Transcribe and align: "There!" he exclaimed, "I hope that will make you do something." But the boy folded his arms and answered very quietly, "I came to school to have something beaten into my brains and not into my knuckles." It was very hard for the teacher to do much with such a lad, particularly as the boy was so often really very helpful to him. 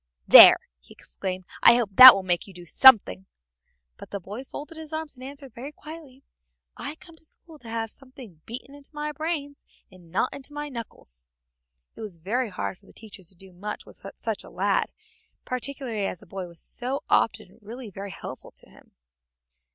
"There!" 0.27 0.57
he 0.79 0.95
exclaimed, 0.95 1.45
"I 1.61 1.75
hope 1.75 1.91
that 1.93 2.15
will 2.15 2.23
make 2.23 2.47
you 2.47 2.55
do 2.55 2.65
something." 2.65 3.27
But 3.97 4.09
the 4.09 4.19
boy 4.19 4.43
folded 4.43 4.75
his 4.75 4.91
arms 4.91 5.13
and 5.13 5.23
answered 5.23 5.53
very 5.53 5.71
quietly, 5.71 6.23
"I 6.75 6.95
came 6.95 7.15
to 7.17 7.23
school 7.23 7.59
to 7.59 7.69
have 7.69 7.91
something 7.91 8.41
beaten 8.47 8.73
into 8.73 8.89
my 8.95 9.11
brains 9.11 9.63
and 9.91 10.09
not 10.09 10.33
into 10.33 10.53
my 10.53 10.69
knuckles." 10.69 11.27
It 11.95 12.01
was 12.01 12.17
very 12.17 12.49
hard 12.49 12.79
for 12.79 12.87
the 12.87 12.93
teacher 12.93 13.21
to 13.21 13.35
do 13.35 13.53
much 13.53 13.85
with 13.85 14.03
such 14.17 14.43
a 14.43 14.49
lad, 14.49 14.91
particularly 15.45 16.07
as 16.07 16.21
the 16.21 16.25
boy 16.25 16.47
was 16.47 16.61
so 16.63 17.03
often 17.07 17.59
really 17.61 17.91
very 17.91 18.09
helpful 18.09 18.49
to 18.53 18.69
him. 18.71 18.93